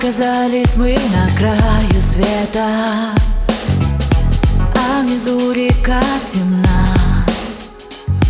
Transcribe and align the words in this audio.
Оказались 0.00 0.76
мы 0.76 0.96
на 1.12 1.28
краю 1.36 2.00
света. 2.00 2.68
А 4.76 5.02
внизу 5.02 5.50
река 5.50 6.00
темна. 6.32 6.94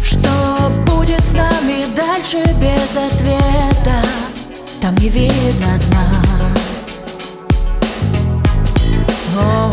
Что 0.03 0.31
будет 0.87 1.21
с 1.21 1.33
нами 1.35 1.85
дальше 1.95 2.39
без 2.59 2.97
ответа? 2.97 4.03
Там 4.81 4.95
не 4.95 5.11
видно 5.11 5.79
дна. 5.91 6.09
О, 9.39 9.71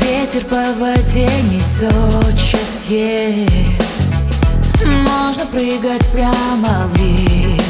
Ветер 0.00 0.46
по 0.46 0.64
воде 0.80 1.28
несет 1.52 2.40
счастье. 2.40 3.46
Можно 4.86 5.44
прыгать 5.52 6.06
прямо 6.12 6.86
вниз 6.94 7.67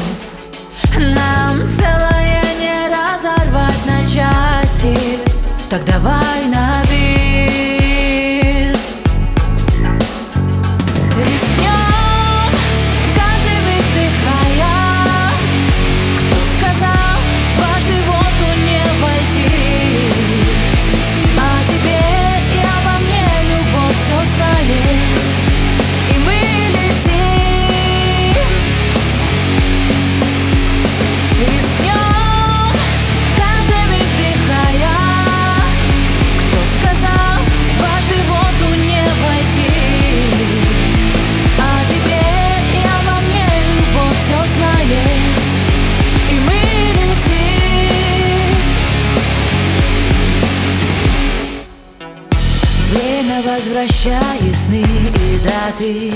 Время 53.69 53.81
возвращает 53.81 54.55
сны 54.65 54.81
и 54.81 55.39
даты 55.43 56.13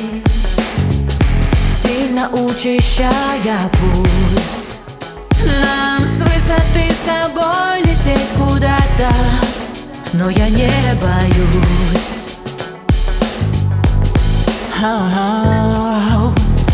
Сильно 1.83 2.29
учащая 2.29 3.69
пульс 3.73 4.79
Нам 5.61 5.99
с 5.99 6.19
высоты 6.21 6.91
с 6.91 7.01
тобой 7.05 7.79
лететь 7.81 8.33
куда-то 8.37 9.11
Но 10.13 10.29
я 10.29 10.49
не 10.49 10.69
боюсь. 11.01 12.23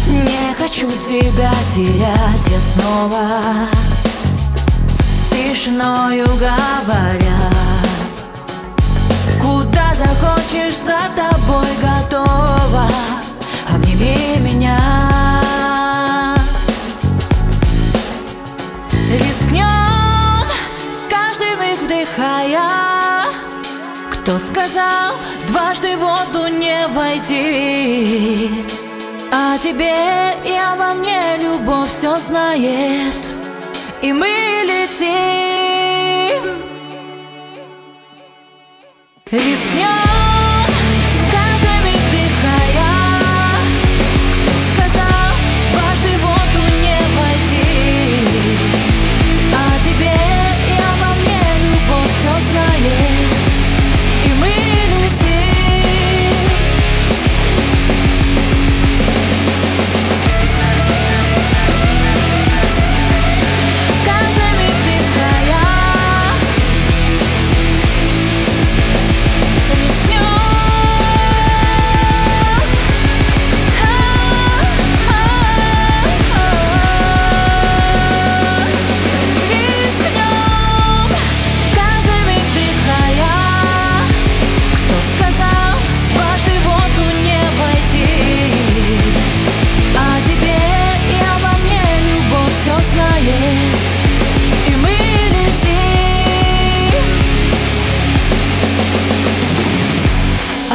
Не 0.08 0.54
хочу 0.58 0.90
тебя 0.90 1.52
терять 1.74 2.48
я 2.48 2.60
снова 2.60 3.42
С 5.00 5.32
тишиною 5.32 6.26
говоря 6.26 7.29
захочешь, 10.50 10.78
за 10.78 11.00
тобой 11.16 11.68
готова 11.82 12.88
Обними 13.74 14.38
меня. 14.40 14.78
Рискнем, 19.12 20.48
каждый 21.10 21.56
миг 21.56 21.80
вдыхая 21.80 23.26
Кто 24.12 24.38
сказал, 24.40 25.16
дважды 25.48 25.98
в 25.98 26.00
воду 26.00 26.48
не 26.48 26.88
войти 26.90 28.52
А 29.32 29.58
тебе 29.58 29.96
я 30.46 30.76
во 30.78 30.94
мне 30.94 31.20
любовь 31.42 31.90
все 31.90 32.16
знает 32.18 33.16
И 34.02 34.14
мы 34.14 34.28
летим. 34.66 36.10
Рискнем, 39.32 40.09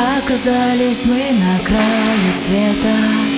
Оказались 0.05 1.05
мы 1.05 1.31
на 1.33 1.59
краю 1.61 2.33
света 2.33 3.34